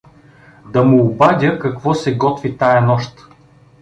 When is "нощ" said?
2.81-3.25